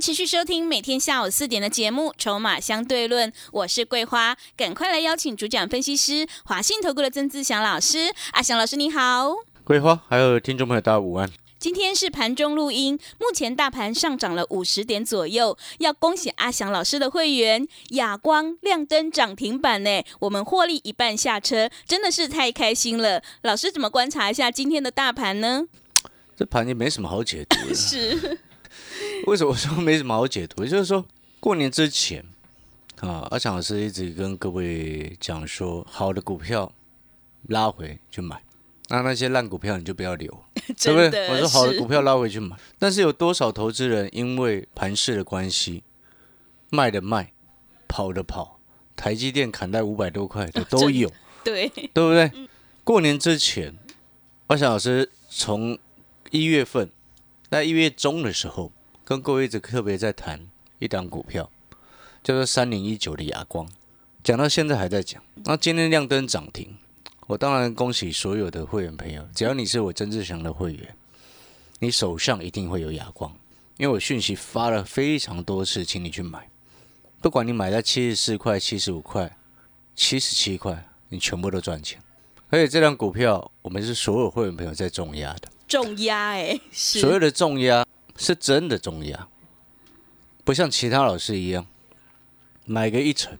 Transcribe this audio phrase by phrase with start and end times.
[0.00, 8.10] 持续收听每天下午四点的节目《筹码相对论》，我是桂花，赶快来邀请主讲分析师华信投顾的曾志祥老师。
[8.32, 11.30] 阿祥老师你好，桂花还有听众朋友大家午安。
[11.58, 23.22] 今天是盘中录音，目前大盘上涨了五十点左右，要恭喜阿祥老师的会员亚光亮灯涨停板呢，我们获利一半下车，真的是太开心了。
[23.42, 25.66] 老师怎么观察一下今天的大盘呢？
[26.34, 27.74] 这盘也没什么好解读的。
[27.76, 28.38] 是，
[29.26, 30.64] 为什么说没什么好解读？
[30.64, 31.04] 就是说，
[31.38, 32.24] 过年之前
[33.00, 36.72] 啊，阿强老师一直跟各位讲说，好的股票
[37.48, 38.42] 拉回去买，
[38.88, 40.30] 那那些烂股票你就不要留，
[40.80, 41.28] 对不对？
[41.30, 45.82] 我说好的股票拉回去买，但是有多少投资人因为盘势的关系，
[46.70, 47.32] 卖的卖，
[47.88, 48.58] 跑的跑，
[48.96, 51.10] 台积电砍在五百多块的都真有。
[51.42, 52.30] 对，对不对？
[52.84, 53.74] 过年之前，
[54.48, 55.78] 阿强老师从
[56.30, 56.90] 一月份
[57.48, 58.70] 在一月中的时候，
[59.10, 60.46] 跟各位一直特别在谈
[60.78, 61.50] 一档股票，
[62.22, 63.68] 叫做三零一九的亚光，
[64.22, 65.20] 讲到现在还在讲。
[65.44, 66.76] 那今天亮灯涨停，
[67.26, 70.94] 我当然恭喜所有的会员朋友，只要你是我曾志祥的会员，
[71.80, 73.36] 你手上一定会有亚光，
[73.78, 76.48] 因为我讯息发了非常多次，请你去买，
[77.20, 79.36] 不管你买在七十四块、七十五块、
[79.96, 80.86] 七十七块。
[81.08, 82.00] 你全部都赚钱。
[82.48, 87.84] 而且这张股票，我们是所有会员朋友在重压的，重压哎，是所有的重压
[88.20, 89.26] 是真的重压，
[90.44, 91.66] 不像其他老师一样
[92.66, 93.32] 买个一成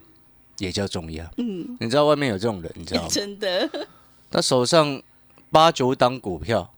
[0.59, 1.31] 也叫重压。
[1.37, 3.09] 嗯，你知道外面有这种人，你知道吗？
[3.12, 3.70] 真的
[4.31, 5.03] 他手上
[5.50, 6.72] 八九档股票，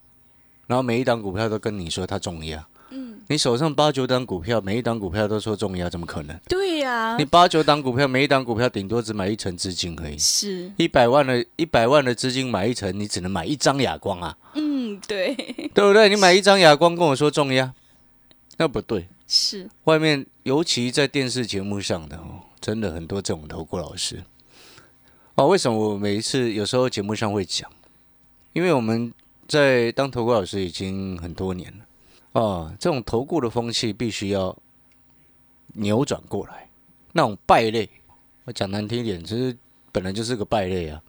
[0.66, 2.66] 然后每一档股票都跟你说他重压。
[2.90, 6.38] 嗯，你手上八九档股票，每一档股票都说重压，怎么可能？
[6.48, 10.18] 对呀、你八九档股票，每一档股票顶多只买一成资金而已。
[10.18, 15.34] 是，一百万的一百万的资金买一层，你只能买一张哑光啊，嗯，对，
[15.72, 16.08] 对不对？
[16.10, 17.72] 你买一张哑光跟我说重压，
[18.56, 19.08] 那不对。
[19.26, 24.22] 是，外面尤其在电视节目上的哦，真的很多这种投顾老师
[25.36, 25.48] 哦。
[25.48, 27.70] 为什么我每一次有时候节目上会讲？
[28.52, 29.10] 因为我们
[29.48, 31.86] 在当投顾老师已经很多年了
[32.32, 34.54] 哦，这种投顾的风气必须要
[35.74, 36.68] 扭转过来。
[37.12, 37.88] 那种败类，
[38.44, 39.56] 我讲难听一点，其实
[39.90, 41.02] 本来就是个败类啊。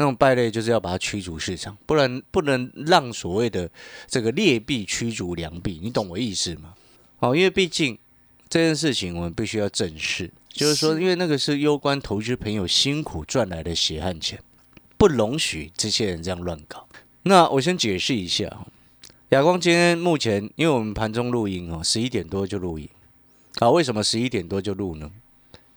[0.00, 3.70] 那种败类就是要把它驱逐市场，不然不能让所谓的
[4.06, 6.72] 这个劣币驱逐良币，你懂我意思吗？
[7.18, 7.98] 哦，因为毕竟
[8.48, 14.42] 这件事情我们必须要正视，就是说，因为那个是攸关投资朋友辛苦赚来的血汗钱，
[14.96, 16.88] 不容许这些人这样乱搞。
[17.24, 18.66] 那我先解释一下，
[19.28, 22.88] 亚光今天目前，因为我们盘中录音哦，十一点多就录音，
[23.58, 25.10] 啊，为什么十一点多就录呢？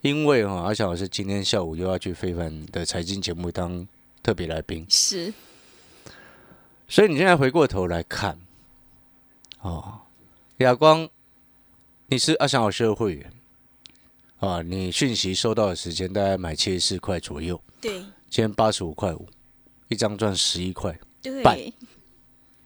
[0.00, 3.86] 因为哈、哦，阿翔老师今天下午又要去非凡的财经节目当
[4.24, 5.34] 特别来宾，是，
[6.88, 8.38] 所以你现在回过头来看，
[9.60, 10.00] 哦，
[10.56, 11.06] 亚光，
[12.06, 13.30] 你是阿翔老师的会员
[14.38, 17.98] 啊，你讯息收到的时间大概买七十四块左右，对，
[18.30, 19.28] 今天八十五块五，
[19.88, 20.98] 一张赚十一块，
[21.42, 21.58] 半，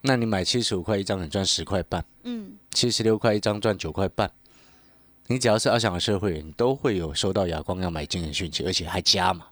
[0.02, 4.30] 那你买七十五块一张，你赚十块半，嗯，七十六块一张赚九块半。
[5.26, 9.44] 你只要是阿翔老师的会员，你都会有收到亚光要买进的讯息，而且还加码。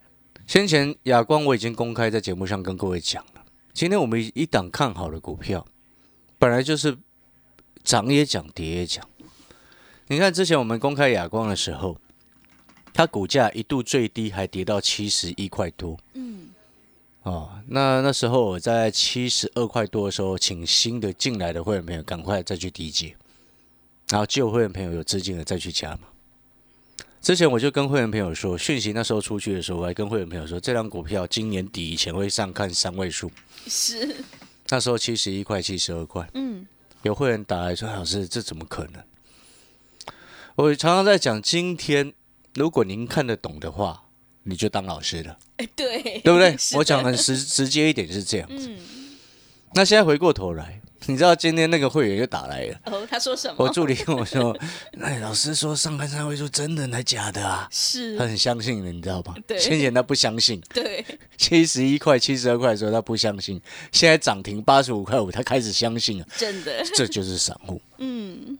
[0.46, 5.66] 先前亚光我已经公开在节目上跟各位讲了，今天我们一档看好的股票，
[6.38, 6.96] 本来就是
[7.82, 9.04] 涨也讲，跌也讲。
[10.06, 11.98] 你看之前我们公开亚光的时候，
[12.94, 16.50] 它股价一度最低还跌到七十一块多，嗯，
[17.24, 23.16] 哦，那那时候我在七十二块多的时候，请新的进来的会员朋友赶快再去低接，
[24.10, 26.02] 然后旧会员朋友有资金的再去加嘛。
[27.26, 33.28] 之前我就跟会员朋友说，讯息那时候出去的时候，我还跟会员朋友说，这张股票今年底以前会上看三位数。
[33.66, 34.14] 是，
[34.68, 36.64] 那时候七十一块、七十二块，嗯，
[37.02, 39.02] 有会员打来说：“老师，这怎么可能？”
[40.54, 42.12] 我常常在讲，今天
[42.54, 44.04] 如果您看得懂的话，
[44.44, 46.56] 你就当老师了，哎，对，对不对？
[46.78, 48.68] 我讲很直直接一点是这样子。
[48.70, 48.78] 嗯，
[49.74, 53.54] 那现在回过头来，你知道今天那个会员就打来了，哦，他说什么？
[53.58, 54.56] 我助理跟我说
[55.00, 59.34] ：“哎，老师说上看三位数真的还假的啊？”是他，很相信的，你知道吧？
[59.46, 61.04] 对先前他不相信，对，
[61.36, 63.60] 七十一块、七十二块的时候他不相信，
[63.92, 66.26] 现在涨停八十五块五，他开始相信了。
[66.36, 68.58] 真的，这就是散户， 嗯，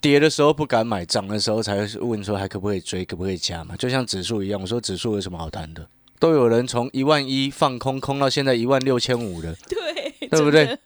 [0.00, 3.74] 跌的时候不敢买，涨的时候才会问说还可不可以追，可不可以加嘛？
[3.76, 5.86] 就像指数一样，我说指数有什么好谈的？
[6.18, 10.78] 都有人从一万一放空，空到现在一万六千五了，对，对不对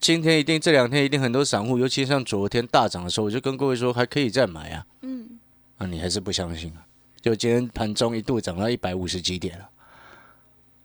[0.00, 4.86] 今天一定这两天一定很多散户，尤其像昨天大涨的时候，我就跟各位说还可以再买啊。
[5.02, 5.38] 嗯，
[5.78, 6.86] 啊，你还是不相信啊？
[7.20, 9.68] 就今天盘中一度涨到一百五十几点了，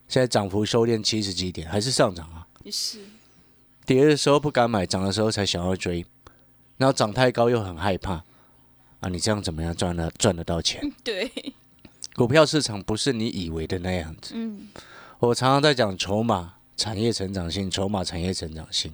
[0.07, 2.47] 现在涨幅收敛七十几点，还是上涨啊？
[2.71, 2.99] 是，
[3.85, 6.05] 跌的时候不敢买，涨的时候才想要追，
[6.77, 8.23] 然后涨太高又很害怕
[9.01, 9.09] 啊！
[9.09, 10.81] 你这样怎么样赚得赚得到钱？
[11.03, 11.31] 对，
[12.15, 14.33] 股票市场不是你以为的那样子。
[14.35, 14.67] 嗯，
[15.19, 18.91] 我常常在讲筹码、产业成长性，筹码、产业成长性。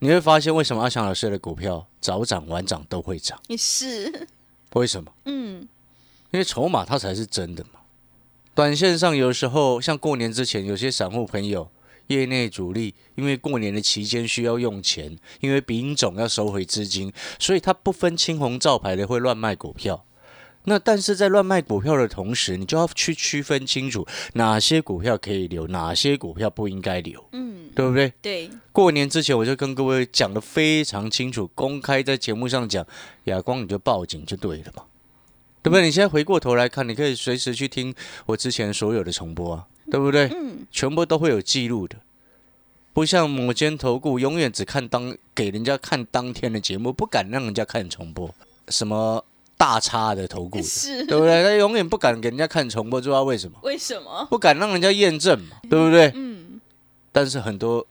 [0.00, 3.40] 你会发现为什么阿翔老师的股票早涨晚涨都会涨？
[3.48, 4.26] 也是，
[4.74, 5.12] 为什么？
[5.24, 5.66] 嗯，
[6.30, 7.80] 因为筹码它才是真的嘛。
[8.54, 11.68] 短线上有时候像过年之前，有些散户朋友、
[12.08, 20.04] 业内主力，因为过年的期间需要用钱，因为丙种要收回资金，所以他不分青红皂白的会乱卖股票。
[20.64, 28.12] 那但是在乱卖股票的同时，你就要去区分清楚哪些股票可以留，哪些股票不应该留，嗯，对不对？
[28.22, 32.86] 对，过年之前我就跟各位讲的非常清楚，公开在节目上讲，
[33.24, 34.84] 亚光你就报警就对了嘛，
[35.62, 35.84] 对不对？
[35.84, 37.94] 你现在回过头来看，你可以随时去听
[38.26, 40.30] 我之前所有的重播啊，对不对？
[40.34, 41.96] 嗯，全部都会有记录的，
[42.94, 48.34] 不像某间投顾永远只看当给人家看当天的节目，不敢让人家看重播，
[48.68, 49.24] 什么
[49.56, 51.42] 大叉的投顾的，是，对不对？
[51.42, 53.58] 他永远不敢给人家看重播，知道为什么？
[53.62, 54.26] 为什么？
[54.30, 56.10] 不敢让人家验证嘛，对不对？
[56.14, 56.60] 嗯，
[57.12, 57.86] 但是很多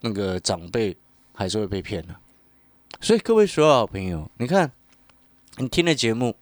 [0.00, 0.96] 那个长辈
[1.34, 2.14] 还是会被骗的、
[3.00, 4.70] 所以各位所有好朋友，你看
[5.56, 6.34] 你听了节目，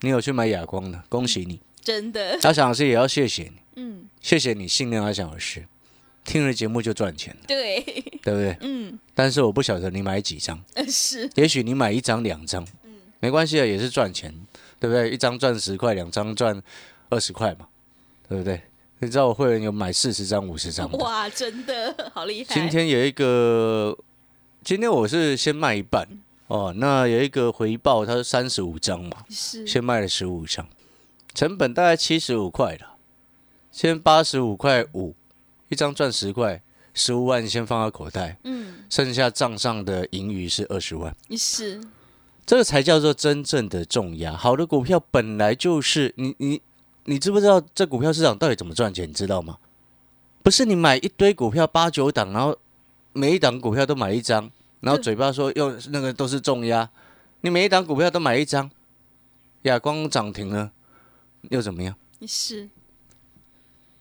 [0.00, 1.60] 你有去买哑光的，恭喜你！
[1.82, 5.66] 真的，阿翔老师也要谢谢你，嗯，谢谢你信任阿翔老师，
[6.24, 7.82] 听了节目就赚钱了，对，
[8.22, 8.56] 对不对？
[8.60, 12.66] 嗯，但是我不晓得你买几张，呃是，也许你买一张两张，
[13.24, 14.30] 没关系啊，也是赚钱，
[14.78, 15.08] 对不对？
[15.08, 16.62] 一张赚十块，两张赚
[17.08, 17.66] 二十块嘛，
[18.28, 18.60] 对不对？
[18.98, 23.96] 你知道我会员有买四十张、五十张的，哇，真的好厉害，今天有一个，
[24.62, 26.06] 今天我是先卖一半
[26.48, 30.68] 哦，那有一个回报，它是三十五张嘛，是，先卖了十五张，
[31.32, 32.96] 成本大概七十五块了，
[33.72, 35.14] 先八十五块五，
[35.70, 36.60] 一张赚十块，
[36.92, 41.80] 十五万先放到口袋，嗯，剩下账上的盈余是二十万，是，
[42.46, 44.36] 这个才叫做真正的重压。
[44.36, 46.60] 好的股票本来就是你你
[47.04, 49.08] 你知不知道这股票市场到底怎么赚钱？
[49.08, 49.58] 你知道吗？
[50.42, 52.56] 不是你买一堆股票八九档，然后
[53.12, 54.50] 每一档股票都买一张，
[54.80, 56.90] 然后嘴巴说用那个都是重压，
[57.40, 58.70] 你每一档股票都买一张，
[59.62, 60.70] 亚光涨停了
[61.50, 61.94] 又怎么样？
[62.26, 62.68] 是，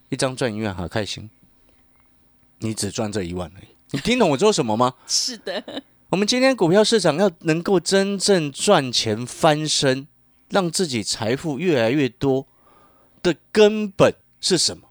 [0.10, 1.30] 一张赚一万，好开心。
[2.60, 4.94] 你只赚这一万而已，你听懂我做什么吗？
[5.08, 10.08] 是的，我们今天股票市场要能够真正赚钱翻身，
[10.52, 12.46] 让自己财富越来越多
[13.24, 14.84] 的根本是什么？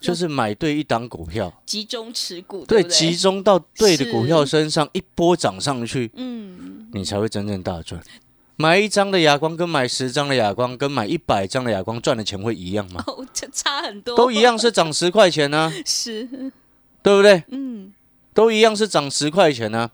[0.00, 8.02] 就是买对一档股票，集中持股，对，集，中到对的股票身上，一波涨上去，嗯，你才会真正大赚。
[8.56, 13.04] 买一张的哑光跟买十张的哑光跟买一百张的哑光赚的钱会一样吗？
[13.06, 16.24] 哦，这差很多，都一样是涨十块钱呢、 是，
[17.02, 17.44] 对不对？
[17.48, 17.92] 嗯，
[18.32, 19.90] 都一样是涨十块钱呢、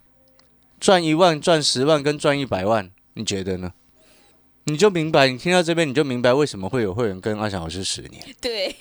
[0.81, 3.73] 赚一万、赚十万跟赚一百万，你觉得呢？
[4.65, 8.25] 你就明白，你听到这边你就明白为什么会有会员跟阿翔老师十年。
[8.41, 8.75] 对，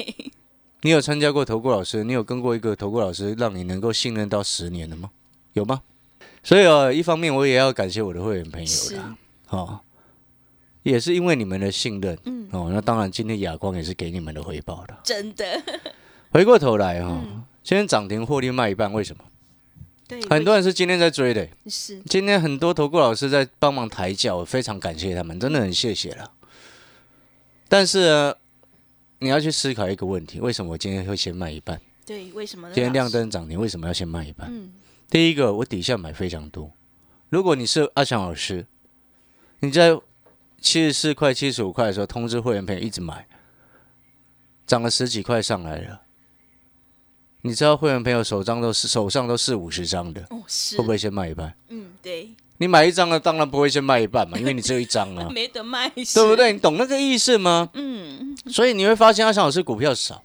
[0.81, 5.11] 你有参加过投顾老师，你有跟过一个投顾老师，让你能够信任到十年的吗？
[5.53, 5.81] 有吗？
[6.41, 9.15] 所以哦，一方面我也要感谢我的会员朋友是，啦，
[9.49, 9.79] 哦，
[10.83, 14.97] 也是因为你们的信任，嗯，哦，那当然今天亚光也是给你们的回报的。
[15.03, 15.61] 真的，
[16.31, 19.23] 回过头来哈、哦，嗯今天涨停获利卖一半，为什么？
[20.07, 26.31] 对，很多人是今天在追的，是，今天很多投顾老师在帮忙抬轿，我非常感谢他们，真的很谢谢了。
[27.69, 28.35] 但是呢，
[29.19, 31.81] 你要去思考一个问题：为什么我今天会先卖一半？
[32.05, 32.75] 对，为什么呢？
[32.75, 34.47] 今天亮，灯涨停，为什么要先卖一半？
[34.51, 34.73] 嗯，
[35.09, 36.69] 第一个，我底下买非常多。
[37.29, 38.67] 如果你是阿强老师，
[39.61, 39.97] 你在
[40.59, 43.25] 七十四块、七十五块的时候通知会员朋友一直买，
[44.67, 46.02] 涨了十几块上来了。
[47.45, 51.53] 你知道会员朋友手上都是手上都四五十张的，哦，是，会不会先卖一半？
[51.67, 56.35] 嗯，对，你买一张了，当然不会先卖一半嘛，因为你只有一张啊， 没得卖，对不？
[56.35, 56.53] 对？
[56.53, 57.69] 你懂那个意思吗？
[57.73, 60.23] 嗯，所以你会发现阿翔老师股票少。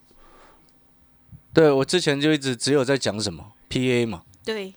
[1.53, 4.73] 对我之前就一直只有在讲什么 PA 嘛，对，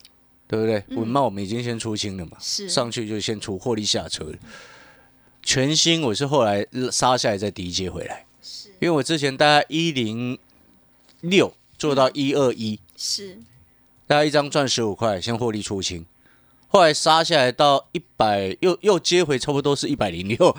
[0.48, 0.84] 对不对？
[0.88, 4.34] 嗯文茂我们已经先出清了嘛，是，上去就先出获利下车了。
[5.44, 10.40] 全新我是后来杀下来再低接回来，是，因为我之前大概一零
[11.20, 13.40] 六做到一二一，是，
[14.06, 16.06] 大家一张赚十五块，先获利出清。
[16.68, 20.56] 后来杀下来到一百，又又接回差不多是一百零六，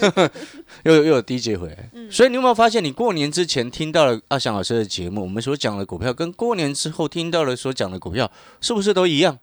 [0.84, 1.90] 又又有低接回来。
[2.10, 9.38] 所以你有没有发现，你过年之前听到了阿翔老师的节目，我们所讲的股票，跟过年之后听到了所讲的股票，是不是都一样？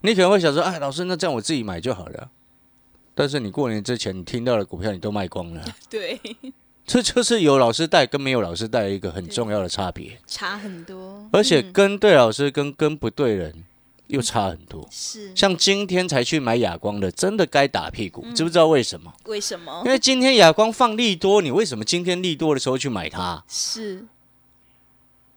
[0.00, 2.28] 你可能会想说，哎，老师，那这样我自己买就好了。
[3.14, 5.64] 但是你过年之前你听到的股票，你都卖光了。
[5.88, 6.20] 对，
[6.86, 13.64] 这就是有老师带跟没有老师带的一个很重要的差别，差很多，而且嗯跟对老师跟跟不对人
[14.08, 14.88] 又差很多。
[14.90, 19.12] 是像今天才去买哑光的，真的该打屁股，知不知道为什么？
[19.26, 19.92] 为什么因？
[19.92, 23.44] 为今天哑光放利多，你为什么今天利多的时候去买它？
[23.46, 24.06] 是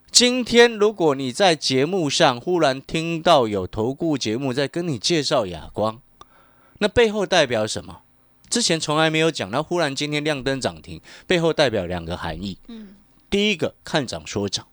[0.10, 6.00] 今天如果你在节目上忽然听到有投顾节目在跟你介绍哑光，
[6.80, 8.02] 那背后代表什么？
[8.54, 12.60] 之前从来没有讲，那忽然今天亮灯涨停，背后代表两个含义。
[12.68, 12.90] 嗯，
[13.28, 14.68] 第一个看涨说涨，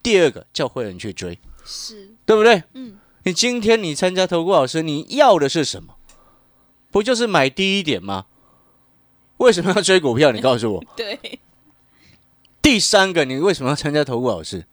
[0.00, 2.62] 第二个叫会员去追，是，对不对？
[2.74, 5.96] 嗯，你今天你参加投顾老师，你要的是什么？
[6.92, 8.26] 不就是买低一点吗？
[9.38, 10.30] 为什么要追股票？
[10.30, 10.84] 你告诉我。
[10.96, 11.40] 对，
[12.62, 14.66] 第三个，你为什么要参加投顾老师？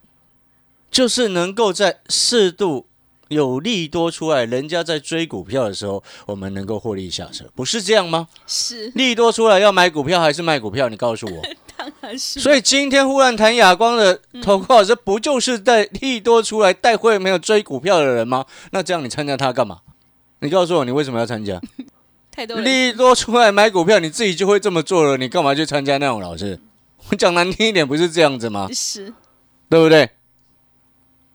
[0.92, 2.86] 就是能够在适度
[3.30, 8.28] 有利多出来，人家在追股票的时候，我们能够获利下车，不是这样吗？
[8.46, 10.90] 是，利多出来要买股票还是卖股票？
[10.90, 11.42] 你告诉我。
[11.78, 18.46] 当然是，所以今天忽然谈哑光的投顾老师，不就是在利多出来带会没有追股票的人吗？
[18.72, 19.80] 那这样你参加他干嘛？
[20.40, 21.62] 你告诉我，你为什么要参加？
[22.32, 26.60] 太多利多出来买股票，你自己就会这么做了，你干嘛去参加那种老师？
[27.10, 28.68] 我 讲难听一点，不是这样子吗？
[28.74, 29.14] 是，
[29.70, 30.10] 对不对？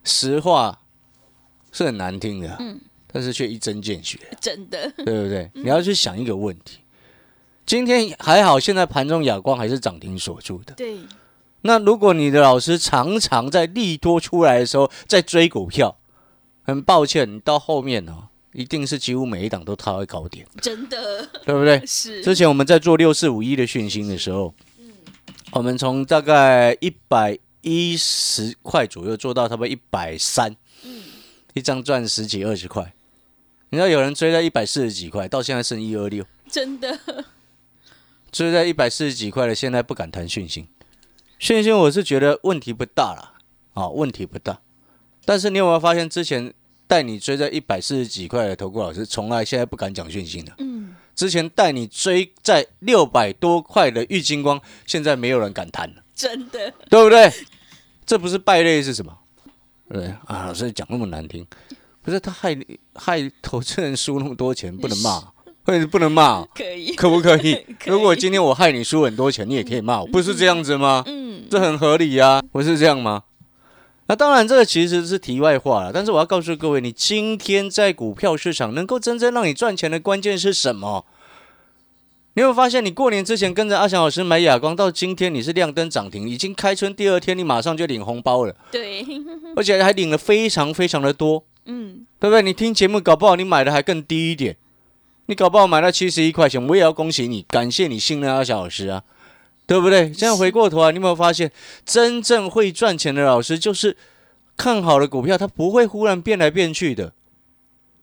[0.05, 0.81] 实话
[1.73, 2.81] 是很难听的，嗯。
[3.15, 5.51] 但是却一针见血，真的，对不对？
[5.53, 6.79] 你要去想一个问题，
[7.67, 10.73] 今天还好，现在盘中亚光还是涨停锁住的。
[10.73, 10.97] 对，
[11.61, 15.95] 那如果你的老师常常在利多出来的时候在追股票，
[16.63, 21.29] 很抱歉，你到后面哦，一定是几乎每一档都套在高点，真的。
[21.45, 21.85] 对不对？
[21.85, 24.55] 是，之前我们在做六四五一的讯息的时候，
[25.53, 30.57] 我们从大概一百一十块左右做到差不多一百三，
[31.55, 32.93] 一张赚十几二十块。
[33.71, 36.99] 你知道有人追在一百四十几块，到现在剩一二六，真的，
[38.31, 40.67] 追在一百四十几块的，现在不敢谈讯息。
[41.39, 43.33] 讯息我是觉得问题不大啦，
[43.73, 44.61] 啊、问题不大。
[45.25, 46.53] 但是你有没有发现，之前
[46.87, 50.53] 带你追在一百四十几块的投顾老师，从来现在不敢讲讯息的。
[50.59, 57.33] 嗯，之前带你追在六百多块的玉金光，现在没有人敢谈了，真的，对不对？
[58.05, 59.19] 这不是败类是什么？
[59.89, 61.47] 对啊，老师讲那么难听，
[62.03, 65.21] 不是他害你害投资人输那么多钱，不能骂，
[65.65, 67.55] 或者不能骂，可以，可不可以？
[67.79, 71.03] 可 以如果今天我害你输很多钱，你也可以骂我，不是这样子吗？
[71.07, 73.25] 嗯，这很合理呀、不是这样吗？
[74.07, 75.93] 那当然，这个其实是题外话了。
[75.93, 81.07] 但是我要告诉各位，你今天在股票市场能够真正让你赚钱的关键是什么？
[82.35, 89.05] 你有没有发现，你过年之前跟着阿翔老师买亚光，到今天你是亮灯涨停，已经开春第二天，你马上就领红包了，对，
[89.55, 92.41] 而且还领了非常非常的多，嗯，对不对？
[92.41, 94.57] 你听节目，搞不好你买的还更低一点，
[95.27, 99.03] 你搞不好买到七十一块钱，我也要恭喜你，感谢你信任阿翔老师啊，
[99.67, 100.05] 对不对？
[100.15, 101.53] 现在回过头来，你有没有发现，
[101.85, 103.95] 真正会赚钱的老师，就是
[104.57, 107.13] 看好的股票，它不会忽然变来变去的，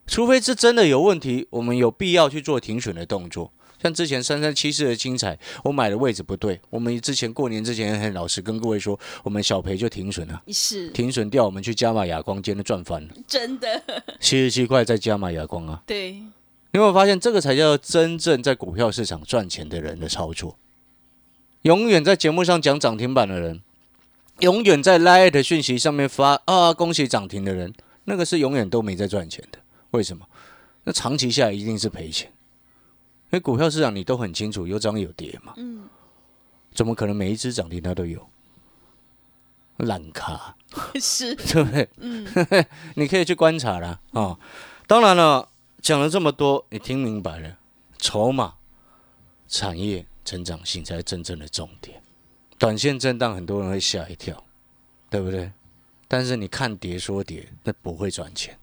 [0.06, 3.52] 除非是真的有问题，我们有必要去做停损的动作。
[3.82, 13.82] 像之前三三七四的精彩，我买的位置不对，我们之前过年之前很老实跟各位说，我们小赔就停损了，是，停损掉我们去加码亚光，今天赚翻了，真的，
[14.20, 15.82] 七十七块再加码亚光啊。
[15.86, 16.30] 对，你
[16.74, 20.58] 有没有发现，这个才叫真正在股票市场赚钱的人的操作？
[21.64, 23.62] 永远在节目上讲涨停板的人，
[24.40, 27.74] 永远在 Line 的讯息上面发啊恭喜涨停的人，
[28.06, 29.60] 那个是永远都没在赚钱的。
[29.92, 30.26] 为什么？
[30.84, 32.32] 那长期下来一定是赔钱。
[33.32, 35.54] 因为股票市场你都很清楚，有涨有跌嘛。
[35.58, 35.88] 嗯，
[36.74, 38.28] 怎么可能每一只涨停它都有？
[39.78, 40.56] 烂咖。
[41.00, 41.90] 是， 对不对？
[41.98, 42.28] 嗯，
[42.96, 44.40] 你可以去观察啦啊、哦。
[44.88, 45.50] 当然了，
[45.82, 47.58] 讲了这么多，你听明白了，
[47.98, 48.56] 筹码、
[49.48, 52.02] 产业、成长性才是真正的重点。
[52.58, 54.44] 短线震荡，很多人会吓一跳，
[55.10, 55.52] 对不对？
[56.08, 58.58] 但是你看跌说跌，那不会赚钱。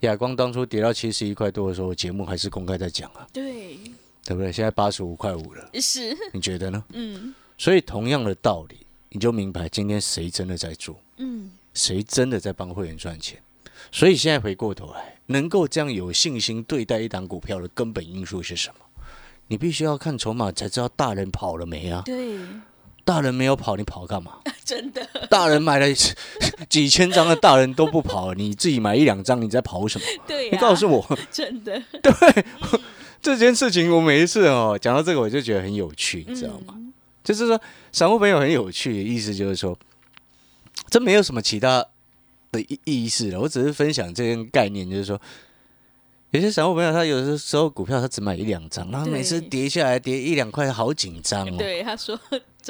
[0.00, 3.76] 亚光当初跌到七十一块多的时候，节目还是公开在讲啊，对，
[4.24, 4.50] 对不对？
[4.52, 6.82] 现在八十五块五了，是，你觉得呢？
[6.92, 10.98] 嗯所以同样的道理，你就明白今天谁真的在做。
[11.18, 13.38] 嗯，谁真的在帮会员赚钱？
[13.92, 18.84] 所以现在回过头来，能够这样有信心对待一档股票的根本因素是什么？
[19.48, 22.02] 你必须要看筹码才知道大人跑了没啊！
[22.06, 22.38] 对，
[23.10, 24.38] 大人没有跑，你跑干嘛？
[24.64, 25.86] 真的，大人买了
[26.70, 30.04] 几千张的，大人都不跑，你自己买一两张，你在跑什么？
[30.28, 32.44] 对、啊，你告诉我，真的， 对
[33.20, 36.76] 这件事情，我每一次哦讲到这个，我就觉得很有趣，你知道吗？
[37.24, 39.76] 就是说，散户朋友很有趣的意思，就是说，
[40.88, 41.84] 这没有什么其他
[42.52, 45.20] 的意意思了，我只是分享这个概念，就是说。
[46.32, 51.56] 有些散户朋友，他有的时候股票他只买一两张，然后每次跌下来跌一两块，好紧张哦。
[51.58, 52.16] 对，他说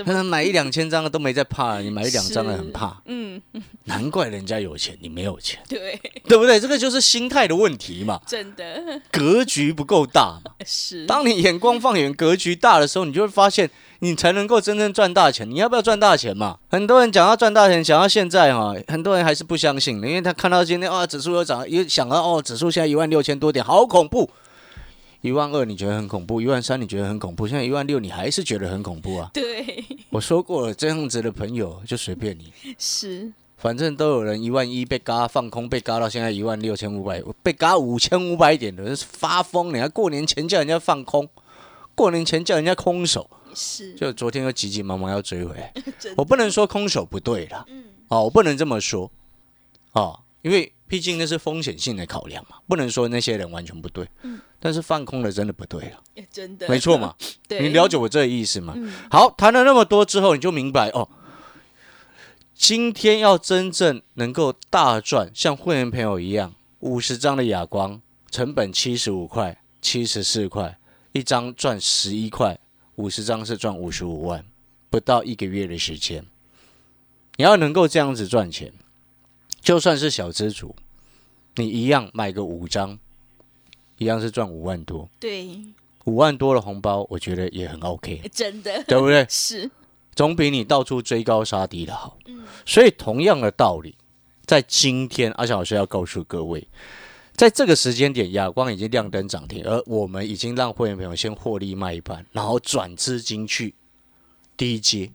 [0.04, 3.00] 怎他买一两千张的都没在怕，你买一两张的很怕。
[3.06, 3.40] 嗯，
[3.84, 6.58] 难怪人家有钱，你没有钱，对，对不对？
[6.58, 10.52] 这个就是心态的问题嘛，真的格局不够大嘛。
[10.64, 11.06] 是。
[11.06, 15.48] 当你眼光放远、格局大的时候，你就会发现，你才能够真正赚大钱。
[15.50, 16.58] 你要不要赚大钱嘛？
[16.68, 24.30] 很多人讲要赚大钱，想到现在哈，很多人还是不相信的，因为他看到今天啊，指数又涨，又想到哦，指数现在一万六千多点，好恐怖。
[25.22, 29.30] 一万二你觉得很恐怖，一万三你觉得很恐怖，现在一万六你还是觉得很恐怖啊？
[29.34, 39.68] 对， 我说过了，这样子的朋友就随便你，是，反正都有人一万一被嘎放空，被嘎到现在一万六千五百，被嘎五千五百点的，是发疯！
[39.68, 41.28] 你看过年前叫人家放空，
[41.94, 45.72] 过年前叫人家空手，是，就昨天又急急忙忙要追回来。
[46.16, 49.10] 我不能说空手不对啦，嗯，哦，我不能这么说，
[49.92, 54.40] 哦，因为毕竟那是风险性的考量嘛，不能说那些人完全不对，嗯。
[54.62, 57.14] 但是放空了真的不对了，真的，没错嘛，
[57.48, 58.74] 对，你了解我这个意思吗？
[58.76, 58.92] 嗯。
[59.10, 61.08] 好，谈了那么多之后，你就明白哦，
[62.54, 70.78] 今天要真正能够大赚，像会员朋友一样，五十张的哑光，成本七十五块、七十四块，
[71.12, 72.58] 一张赚十一块，
[72.96, 74.44] 五十张是赚五十五万，
[74.90, 76.26] 不到一个月的时间，
[77.36, 78.70] 你要能够这样子赚钱，
[79.60, 80.74] 就算是小资主，
[81.56, 82.98] 你一样买个五张，
[83.98, 85.60] 一样是赚五万多，对，
[86.04, 89.26] 五万多的红包，我觉得也很 OK，真的对不对？
[89.28, 89.70] 是，
[90.14, 92.16] 总比你到处追高杀低的好。
[92.64, 93.94] 所以同样的道理，
[94.46, 96.66] 在今天，阿翔老师要告诉各位，
[97.34, 103.74] 在这个时间点，亚光已经亮灯涨停，而我们已经让会员朋友先获利卖一半，然后转资金去
[104.56, 105.10] 低阶。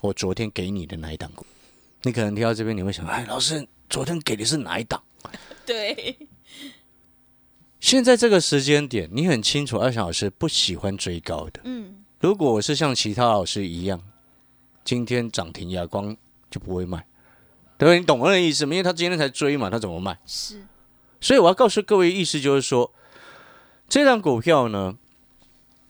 [0.00, 1.44] 我昨天给你的那一档股？
[2.02, 5.02] 你可能听到这边，你会想，哎，老师，昨天给的是哪一档？
[5.64, 6.16] 对，
[7.80, 11.60] 现在这个时间点，你很清楚，阿翔老师不喜欢追高的。
[11.64, 14.00] 嗯，如果我是像其他老师一样，
[14.84, 16.16] 今天涨停亚光
[16.50, 17.06] 就不会卖，
[17.76, 18.00] 对不对？
[18.00, 18.72] 你懂我的意思吗？
[18.72, 20.18] 因为他今天才追嘛，他怎么卖？
[20.26, 20.64] 是，
[21.20, 22.92] 所以我要告诉各位，意思就是说，
[23.88, 24.96] 这张股票呢，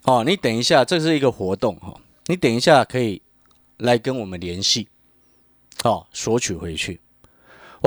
[0.04, 3.22] 哦，你等一下，这是一个活动哈、哦，你等一下可以
[3.76, 4.88] 来跟我们联系，
[5.84, 7.00] 哦，索取回去。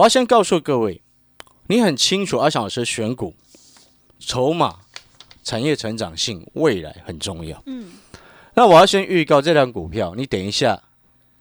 [0.02, 1.00] 我要先告诉各位，
[1.68, 3.36] 你很清楚阿翔老师选股、
[4.18, 4.80] 筹码、
[5.44, 7.62] 产业成长性、未来很重要。
[7.68, 7.92] 嗯，
[8.56, 10.82] 那我要先预告这张股票，你等一下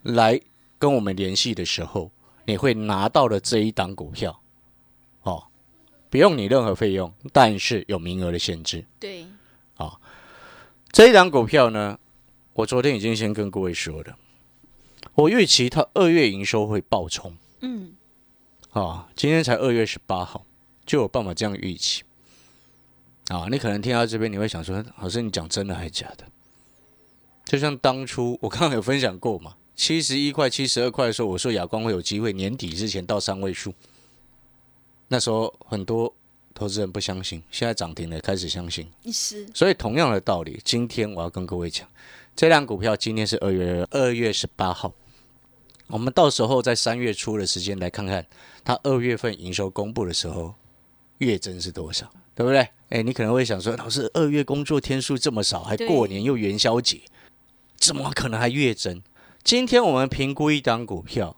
[0.02, 0.38] 来
[0.78, 2.10] 跟我们联系的时候，
[2.44, 4.42] 你会拿到的这一档股票，
[5.22, 5.44] 哦，
[6.10, 8.84] 不用你任何费用，但是有名额的限制。
[8.98, 9.24] 对，
[9.76, 9.98] 啊
[10.92, 11.98] 这一档股票呢，
[12.52, 14.18] 我昨天已经先跟各位说了，
[15.14, 17.94] 我预期它二月营收会爆冲嗯，
[18.72, 20.46] 啊，今天才二月十八号，
[20.86, 22.04] 就有办法这样预期
[23.28, 23.48] 啊。
[23.50, 26.24] 你可能听到这边，你会想说，老师你讲真的还是假的？
[27.44, 33.74] 就像当初我刚刚有分享过嘛，七十一块、七十二块的时候，我说亚光会有机会年底之前到三位数，
[35.08, 36.14] 那时候很多
[36.54, 38.88] 投资人不相信，现在涨停了，开始相信。
[39.12, 41.88] 是，所以同样的道理，今天我要跟各位讲，
[42.36, 44.94] 这辆股票今天是二月二月十八号，
[45.90, 48.24] 我们到时候在三月初的时间来看看
[48.64, 50.54] 它二月份营收公布的时候
[51.18, 52.68] 月增是多少，对不对？
[52.90, 57.00] 哎，你可能会想说，老师，二月工作天数这么少，还过年又元宵节，
[57.76, 59.02] 怎么可能还月增？
[59.44, 61.36] 今天我们评估一档股票，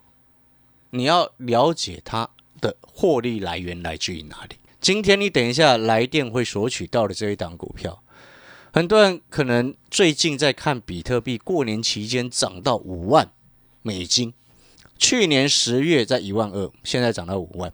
[0.91, 4.57] 你要了解它的获利来源来自于哪里。
[4.81, 8.03] 今天你等一下来电会索取到的这一档股票，
[8.73, 13.31] 很多人可能最近在看比特币，过年期间涨到五万
[13.83, 14.33] 美金，
[15.03, 17.73] 去年十月在一万二，现在涨到五万。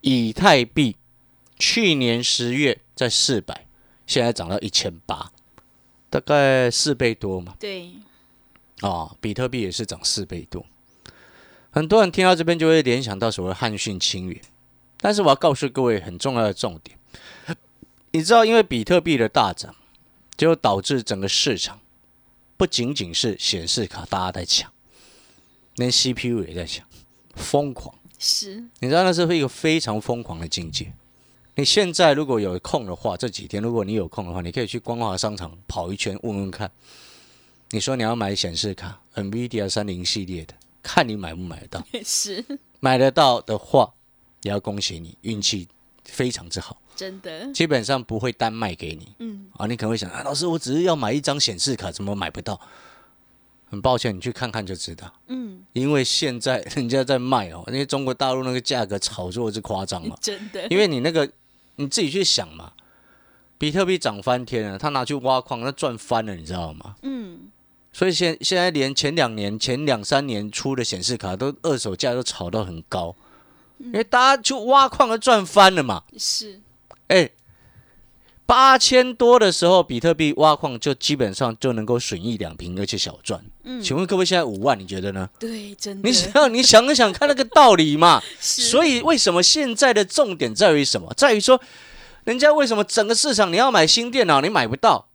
[0.00, 0.96] 以太币
[1.56, 3.68] 去年十月在四百，
[4.08, 5.30] 现在涨到一千八，
[6.10, 7.54] 大概四倍多嘛。
[7.60, 7.92] 对，
[8.82, 10.66] 哦、比特币也是涨四倍多。
[11.70, 14.40] 很多人听到这边就会联想到所谓汉逊清源，
[14.96, 16.98] 但是我要告诉各位很重要的重点，
[18.10, 19.76] 你知道，因为比特币的大涨，
[20.36, 21.78] 就导致整个市场
[22.56, 24.72] 不仅仅是显示卡大家在抢，
[25.78, 26.86] 连 CPU 也在抢，
[27.34, 27.94] 疯狂。
[28.18, 30.92] 是，你知道那是一个非常疯狂的境界。
[31.54, 36.70] 你现在如果有空的话，这几天如果你有空的话，你可以去光华商场跑一圈，问问看，
[37.70, 41.84] 你说你要买显示卡，NVIDIA 三零系列的，看你买不买得到。
[42.04, 42.44] 是
[42.80, 43.92] 买得到的话，
[44.42, 45.66] 也要恭喜你，运气
[46.04, 49.14] 非常之好，真的，基本上不会单卖给你。
[49.18, 52.60] 嗯，啊，你可能会想，啊，老师，我只是要买一张显示卡，怎么买不到？
[53.70, 55.12] 很抱歉，你去看看就知道。
[55.26, 60.16] 嗯，因为现在人家在卖哦，因为中国大陆那个价格炒作是夸张嘛。
[60.22, 61.30] 真的，因为你那个
[61.76, 62.72] 你自己去想嘛，
[63.58, 66.96] 比特币涨翻天了，他拿去挖矿，那赚翻了，你知道吗？
[67.02, 67.48] 嗯，
[67.92, 73.14] 所以现现在连前两年、前两三年出的显示卡都二手价都炒到很高，
[73.78, 76.02] 因为大家去挖矿都赚翻了嘛。
[76.16, 76.60] 是，
[77.08, 77.28] 哎，
[78.48, 83.38] 八千多的时候，比特币挖矿就基本上就能够损一两瓶，而且小赚。
[83.64, 85.28] 嗯，请问各位现在五万，你觉得呢？
[85.38, 88.22] 对，真的，你想你想一想看那个道理嘛。
[88.40, 91.12] 是，所以为什么现在的重点在于什么？
[91.14, 91.60] 在于说，
[92.24, 95.08] 人家为什么整个市场你要买新电脑你买不到？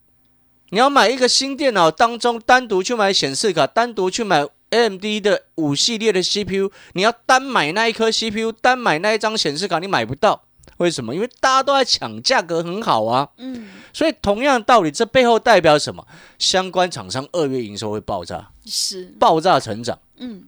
[0.69, 10.43] 你要买一个新电脑当中单独去买显示卡，单独去买 AMD 的五系列的 CPU，你要单买那一颗 CPU，单买那一张显示卡，你买不到。
[10.77, 11.13] 为什么？
[11.13, 13.29] 因为大家都在抢，价格很好啊。
[13.37, 16.05] 嗯，所以同样道理，这背后代表什么？
[16.39, 19.99] 相关厂商二月营收会爆炸，是，爆炸成长。
[20.17, 20.47] 嗯，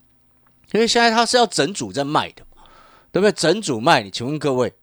[0.74, 2.64] 因为现在它是要整组在卖的嘛，
[3.12, 3.32] 对不对？
[3.32, 4.74] 整组卖，你请问各位，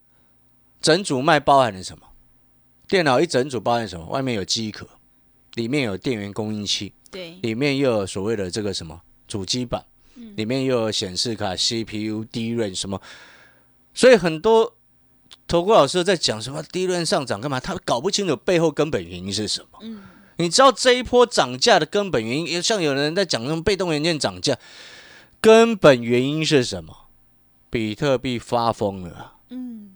[0.81, 2.07] 整组卖包含了什么？
[2.87, 4.05] 电脑一整组包含什么？
[4.07, 4.87] 外面有机壳，
[5.55, 9.83] 里面有电源供应器，对，里面又有所谓的这个什么主机板，
[10.35, 13.01] 里面又有显示卡、CPU、DRAM 什么，
[13.93, 14.75] 所以很多
[15.47, 17.59] 投顾老师在讲什么 DRAM 上涨干嘛？
[17.59, 19.79] 他搞不清楚背后根本原因是什么。
[19.81, 20.01] 嗯，
[20.37, 22.47] 你知道这一波涨价的根本原因？
[22.47, 24.57] 也像有人在讲那种被动元件涨价，
[25.41, 26.95] 根本原因是什么？
[27.69, 29.91] 比特币发疯了啊，嗯，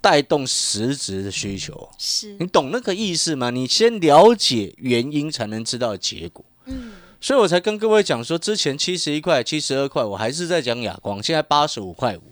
[0.00, 1.88] 带动实质的需求。
[1.98, 3.50] 是你，懂那个意思吗？
[3.50, 6.44] 你先了解原因，才能知道结果。
[6.64, 12.22] 嗯，所以我才跟各位讲说，之前七十一块、七十二块，我还是在讲哑光，现在八十五块五。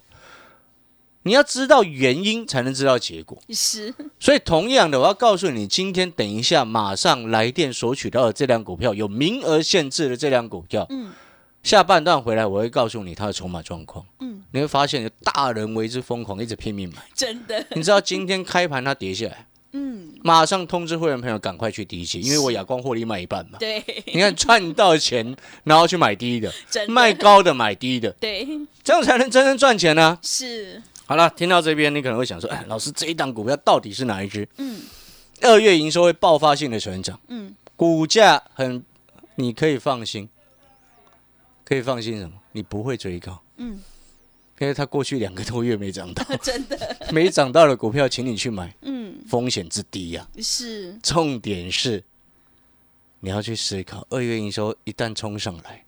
[1.27, 3.37] 你要知道原因，才能知道结果。
[3.51, 11.11] 是，所以同样的，我要告诉你，今天等一下马上来电索取到的这辆股票，有名额限制的这辆股票，嗯，
[11.65, 14.07] 下半段回来我会告诉你它的筹码状况。
[14.21, 17.03] 嗯，你会发现有大人为之疯狂，一直拼命买。
[17.13, 23.59] 真的，你知道今天开盘它跌下来，嗯，马上通知会员朋友赶快去低吸，因为我哑光获利卖一半嘛。
[23.59, 26.93] 对，你看赚到钱，然后去买低的， 真的。
[26.93, 28.47] 卖，高的买低的，对，
[28.85, 34.49] 这样才能真正赚钱呢、是，好了，听到这边你可能会想说，哎，老师这一档股票到底是哪一只？
[34.59, 34.83] 嗯。
[35.43, 38.83] 二月营收会爆发性的成长，嗯，股价很，
[39.35, 40.27] 你可以放心，
[41.63, 42.33] 可以放心什么？
[42.53, 43.79] 你不会追高，嗯，
[44.59, 52.03] 因为它过去两个多月没涨到， 真的， 没涨到的股票，请你去买，嗯，风险之低呀、是，重点是
[53.21, 55.85] 你要去思考，二月营收一旦冲上来，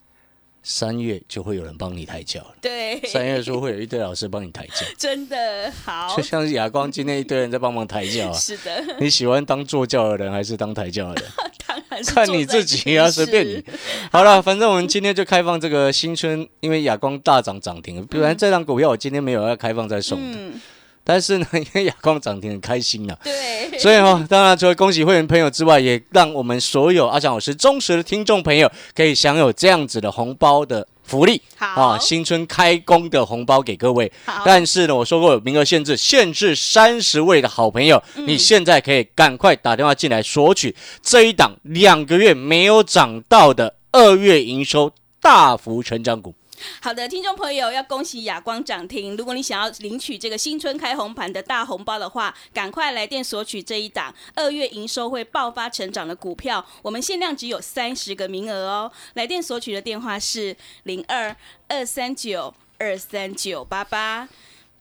[0.70, 2.54] 三月就会有人帮你抬轿了。
[2.60, 8.32] 对，三月初会有一堆老师帮你抬轿， 真的好就，像亚光今天一堆人在帮忙抬轿啊。
[8.36, 11.32] 是的，你喜欢当坐轿的人还是当抬轿的人？
[11.66, 13.64] 当然是看你自己啊，地随便你。
[14.12, 20.38] 好了，反正我们今天就开放这个新春，因为亚光大涨涨停，不然这张股票我今天没有要开放再送的。
[20.38, 20.60] 嗯，
[21.08, 31.98] 但是呢， 因为亚光涨停很开心呐、对，所以哈、当然除了恭喜会员朋友之外，也让我们所有阿翔老师忠实的听众朋友可以享有这样子的红包的福利好啊！
[31.98, 34.12] 新春开工的红包给各位。
[34.26, 44.92] 好，但是呢，我说过有名额限制，限制三十位的好朋友，嗯你现在可以赶快打电话进来索取这一档两个月没有涨到的二月营收
[45.22, 46.34] 大幅成长股。
[46.80, 49.16] 好的，听众朋友要恭喜亚光涨停。
[49.16, 58.90] 如果你想要领取这个新春开红盘的大红包的话，赶快来电索取这一档二月营收会爆发成长的股票，我们限量只有三十个名额哦。
[59.14, 61.34] 来电索取的电话是零二
[61.68, 64.28] 二三九二三九八八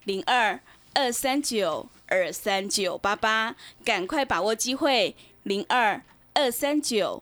[0.05, 0.59] 零二
[0.93, 6.01] 二三九二三九八八，赶快把握机会零二
[6.33, 7.21] 二三九。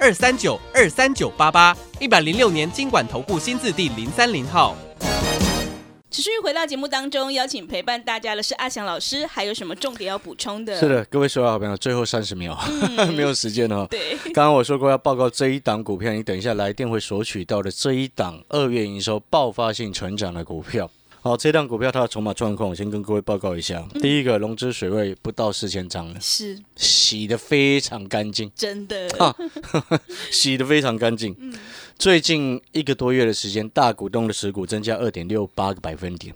[0.00, 4.74] 二三九二三九八八，一百零六年经管投顾新字第零三零号。
[6.10, 10.80] 持续回到节目当中，邀请陪伴大家的是阿翔老师，还有什么重点要补充的？
[10.80, 12.58] 是的，各位所有好朋友，最后三十秒，
[13.14, 13.86] 没有时间哦。
[13.92, 20.90] 对，刚刚我说过要报告这一档股票，你等一下来电会索取到的这一档二月营收爆发性成长的股票。
[21.22, 23.86] 好，这档股票它的筹码状况，我先跟各位报告一下。
[24.00, 29.06] 第一个，融资水位不到四千张了，是洗得非常干净，真的。
[29.18, 29.36] 啊
[30.32, 31.36] 洗得非常干净。
[31.98, 36.34] 最近一个多月的时间，大股东的持股增加二点六八个百分点。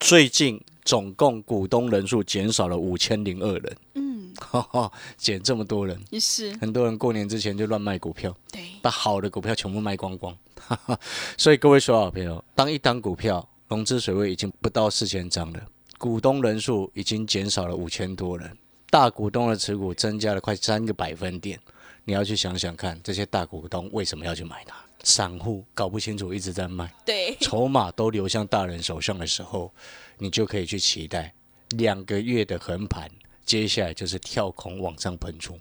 [0.00, 4.32] 最近总共股东人数减少了五千零二人，嗯，
[5.16, 10.36] 减这么多人，也是很多人过年之前就乱卖股票，对，把好的股票全部卖光光。
[11.38, 18.54] 所以各位所有好朋友，当一档股票融资水位已经不到四千张了，股东人数已经减少了五千多人，
[18.90, 21.58] 大股东的持股增加了快三个百分点。
[22.04, 24.76] 你要去想想看，这些大股东为什么要去买它？
[25.04, 29.72] 散户搞不清楚，一直在卖，对，筹码都流向大人手上的时候，
[30.18, 31.32] 你就可以去期待
[31.70, 33.10] 两个月的横盘，
[33.46, 35.58] 接下来就是跳空往上喷出。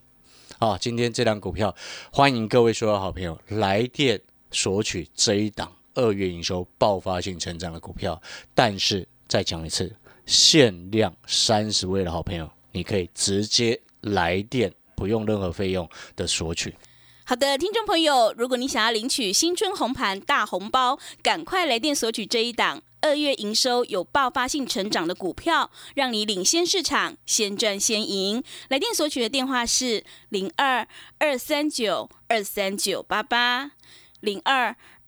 [0.60, 1.74] 好，今天这档股票，
[2.12, 4.20] 欢迎各位所有好朋友来电
[4.52, 8.22] 索取这一档二月营收爆发性成长的股票。
[8.54, 16.76] 但是再讲一次，限量三十位的好朋友，你可以直接来电，不用任何费用的索取。
[17.24, 28.44] 好的，听众朋友，如果你想要领取新春红盘大红包，赶快来电索取这一档二月营收有爆发性成长的股票，让你领先市场，先赚先赢。
[28.68, 30.86] 来电索取的电话是零二
[31.20, 33.72] 二三九二三九八八
[34.20, 34.76] 零二